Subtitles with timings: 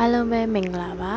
[0.00, 1.12] အားလုံးပဲမင်္ဂလာပါ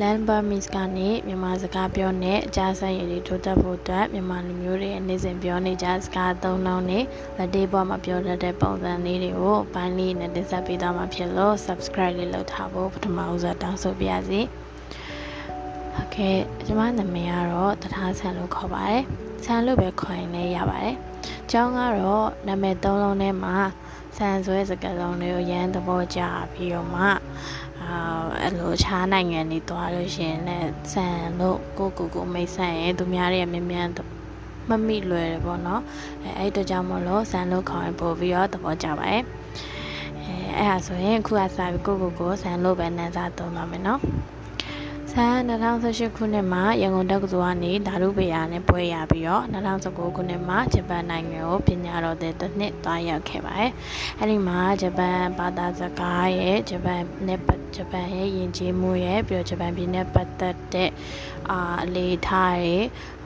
[0.00, 7.04] Land Burmese ကနေမြန်မာစကားပြောနဲ့အကြဆိုင်ရည်တွေထိုးတက်ဖို့အတွက်မြန်မာလူမျိုးတွေအနေစဉ်ပြောနေကြစကားသုံးလုံးနဲ့
[7.36, 14.40] လက်တေးပေါ်မှာပြောတတ်တဲ့ပုံစံလေးတွေကိုပိုင်းလေးနဲ့တင်ဆက်ပေးသွားမှာဖြစ်လို့ subscribe လေးလုပ်ထားဖို့ပထမဦးစွာတောင်းဆိုပါရစေ။
[15.94, 19.02] ဟုတ်ကဲ့ကျွန်မနာမည်ကတော့တထားဆန်လို့ခေါ်ပါတယ်။
[19.44, 20.94] ဆန်လို့ပဲခေါ်ရင်လည်းရပါတယ်။
[21.50, 23.56] ကျောင်းကတော့နာမည်သုံးလုံးထဲမှာ
[24.16, 26.20] ဆန်ဆွဲစကားလုံးတွေကိုရမ်းသဘောကျ
[26.52, 27.04] ပြီးတော့မှ
[27.88, 27.98] အာ
[28.40, 33.88] အဲ့လိုခြားနိုင်ငံတွေသွားလို့ရှိရင်လည်းဆန်လို့ကိုကိုကိုမိတ်ဆက်ရင်သူများတွေမြင်မြန်
[34.68, 35.82] မမိလွယ်တယ်ပေါ့နော်
[36.24, 39.24] အဲအဲ့တကြောင့်မလို့ဆန်လို့ခေါ်ရင်ပို့ပြီးတော့သဘောကျပါတယ်
[40.22, 44.00] အဲအဲ့ဒါဆိုရင်အခုကစပြီးကိုကိုကိုဆန်လို့ပဲနန်းစားသုံးပါမယ်နော်
[45.12, 53.72] ဆန်2018ခုနှစ်မှာရန်ကုန်တက္ကသိုလ်ကနေဓာတုဗေယနဲ့ပွဲရပြီးတော့2019ခုနှစ်မှာဂျပန်နိုင်ငံကိုပညာတော်တဲ့တစ်နှစ်သွားရောက်ခဲ့ပါတယ်။
[54.20, 57.40] အဲဒီမှာဂျပန်ဘာသာစကားရဲ့ဂျပန်နဲ့
[57.78, 60.90] ဂျပန်ရဲ့ယဉ်ကျေးမှုရဲ့ပြီးတော့ဂျပန်ပြည်နဲ့ပတ်သက်တဲ့
[61.50, 62.76] အာအလေးထားတွေ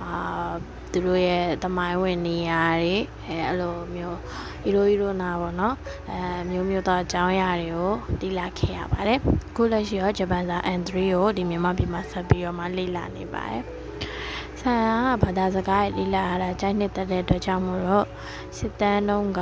[0.03, 0.53] အာ
[0.93, 4.19] သူတို့ရဲ့တမိုင်းဝင်နေရာတွေအဲအဲ့လိုမျိုး
[4.63, 5.75] ဟီရိုဟီရိုနာပေါ့နော်
[6.11, 6.19] အဲ
[6.51, 9.19] မျိုးမျိုးသောအကြောင်းအရာတွေကိုတိလာခဲ့ရပါတယ်
[9.51, 13.63] အခုလက်ရှိရောဂျပန်စာ N3 ကိုဒီမြန်မာပြည်မှာဆက်ပြီးတော့မှလေ့လာနေပါတယ်
[14.61, 14.83] ဆန်
[15.23, 18.07] ကဘာသာစကားလေးလာရတာကြိုက်နှစ်သက်တဲ့အတွက်ကြောင့်မို့လို့
[18.59, 19.41] စစ်တမ်းတုန်းက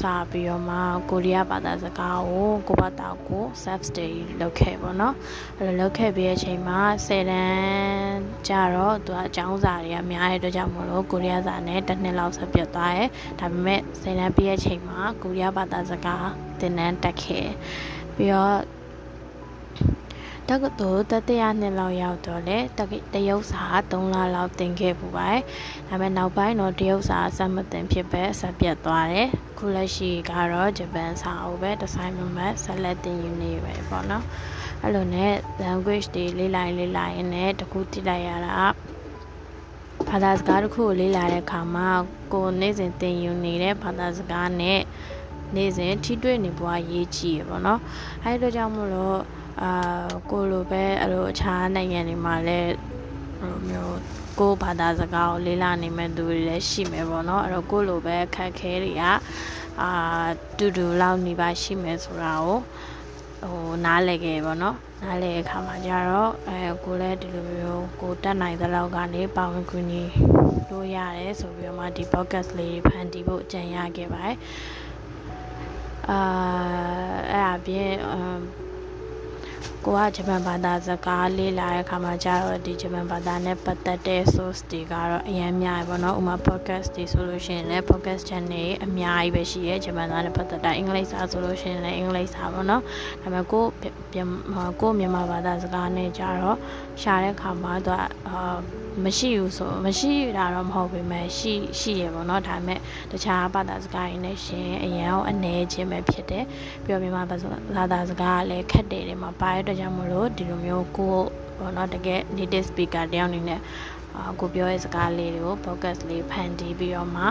[0.00, 0.78] စာပြီးတော့မှ
[1.10, 5.14] ကိုရီးယားဘာသာစကားကိုကိုဘာသာကို self study လုပ်ခဲ့ပေါ့နော်
[5.56, 13.08] အဲ့လိုလုပ်ခဲ့ပြီးတဲ့အချိန်မှာ10တန်းကျတော့သူကအကြောင်းစာတွေကများတဲ့အတွက်ကြောင့်မို့လို့ကိုရီးယားစာနဲ့တစ်နှစ်လောက်ဆက်ပြတ်သွားတယ်
[13.40, 16.28] ဒါပေမဲ့10တန်းပြီးတဲ့အချိန်မှာကိုရီးယားဘာသာစကား
[16.60, 17.46] သင်တန်းတက်ခဲ့
[18.16, 18.56] ပြီးတော့
[20.52, 22.58] တက္ကသိုလ်တတိယနှစ်လောက်ရောက်တော့လေ
[23.14, 25.42] တရုတ်စာ3လလောက်သင်ခဲ့ပူပါတယ်။
[25.88, 34.24] ဒါပေမဲ့နောက်ပိုင်းတော့တရုတ်စာအစမသင်ဖြစ်ပဲဆက်ပြတ်သွားတယ်။ခုလက်ရှိကတော့ဂျပန်စာအုပ်ပဲဒီဇိုင်းမမတ်ဆက်လက်သင်ယူနေပဲပေါ့နော်။
[34.82, 35.32] အဲ့လိုနဲ့
[35.64, 38.52] language တွေလေ့လာရင်လေ့လာရင်လည်းတခုသိလိုက်ရတာ
[40.08, 41.88] ဘာသာစကားတစ်ခုကိုလေ့လာတဲ့အခါမှာ
[42.32, 44.80] ကိုနေ့စဉ်သင်ယူနေတဲ့ဘာသာစကားနဲ့
[45.54, 47.80] နေ့စဉ်ထိတွေ့နေပွားရေးကြည့်ရပေါ့နော်။
[48.24, 49.20] အဲဒီတော့ကြောင့်မို့လို့
[49.62, 49.72] အာ
[50.30, 52.72] ကိုလိုပဲအဲ့လိုအခြားနိုင်ငံတွေမှာလည်း
[53.40, 53.96] ဟိုမျိုး
[54.38, 59.02] ကိုဘာသာစကားကိုလေးလာနေမဲ့သူတွေလည်းရှိမယ်ပေါ့နော်အဲ့တော့ကိုလိုပဲခက်ခဲတွေက
[59.82, 59.90] အာ
[60.58, 62.58] တူတူလောက်နေပါရှိမယ်ဆိုတာကို
[63.50, 70.02] ဟိုနားလည်ခဲ့ပေါ့နော်နားလည်အခါမှာကျတော့အဲကိုလည်းဒီလိုမျိုးကိုတက်နိုင်သလောက်ကနေပါဝင်ကူညီ
[70.70, 74.36] လို့ရတယ်ဆိုပြီးတော့မှဒီ podcast လေးဖန်တီးဖို့ကြံရခဲ့ပါတယ်
[76.10, 76.20] အာ
[77.32, 77.92] အဲ့အပြင်
[79.88, 92.82] ကိုကဂျပန်ဘာသာစကားလေ့လာတဲ့အခါမှာကျတော့ဒီဂျပန်ဘာသာနဲ့ပတ်သက်တဲ့ source တွေကတော့အများများပဲပေါ့နော်။ဥပမာ podcast တွေဆိုလို့ရှိရင်လည်း podcast channel အများကြီးပဲရှိရဲဂျပန်သားနဲ့ပတ်သက်တာအင်္ဂလိပ်စာဆိုလို့ရှိရင်လည်းအင်္ဂလိပ်စာပေါ့နော်။
[93.22, 93.64] ဒါပေမဲ့ကို
[94.80, 96.58] ကိုမြန်မာဘာသာစကားနဲ့ကျတော့
[97.02, 98.40] ရှာတဲ့အခါမှာသူကအာ
[99.04, 102.78] မရှိဘူးဆိုမရှိတာတော့မဟုတ်ပေမဲ့ရှိရှိရပေါ့နော်။ဒါပေမဲ့
[103.12, 106.44] တခြားဘာသာစကားရင်းနဲ့ရှင်အရန်အောင်အနေချင်းပဲဖြစ်တယ်။
[106.84, 107.22] ပြီးတော့မြန်မာ
[107.76, 111.16] ဘာသာစကားကလည်းခက်တယ်တွေမှာပါရတဲ့ကြောင့်မလို့ဒီလိုမျိုးကို
[111.58, 113.60] ပေါ့နော်တကယ် native speaker တယောက်အနေနဲ့
[114.16, 117.24] အာကိုပြောရဲ့စကားလေးတွေကို focus လေးဖန်တီးပြီးတော့မှ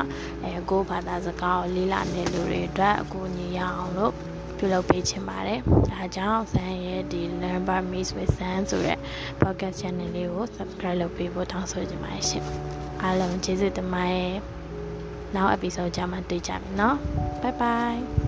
[0.44, 4.14] အဲကိုဘာသာစကားကိုလေးလာနေလူတွေအတွက်အကူအညီရအောင်လို့
[4.58, 5.60] ပြုလုပ်ပေးချင်ပါတယ်။
[5.90, 8.98] ဒါကြောင့်ဆန်ရဲ့ဒီ Learn by Miss with San ဆိုတဲ့
[9.42, 12.44] podcast channel လေးကို subscribe လုပ်ပေးဖို့တောင်းဆိုချင်ပါတယ်ရှင်။
[13.02, 14.34] အားလုံးကျေးဇူးတင်ပါတယ်။
[15.36, 16.96] နောက် episode ကြမှာတွေ့ကြမယ်နော်။
[17.42, 18.27] Bye bye